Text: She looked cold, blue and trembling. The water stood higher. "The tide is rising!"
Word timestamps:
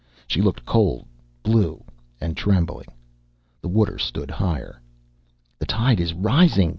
She 0.25 0.41
looked 0.41 0.65
cold, 0.65 1.05
blue 1.43 1.83
and 2.19 2.35
trembling. 2.35 2.87
The 3.61 3.67
water 3.67 3.99
stood 3.99 4.31
higher. 4.31 4.81
"The 5.59 5.67
tide 5.67 5.99
is 5.99 6.11
rising!" 6.15 6.69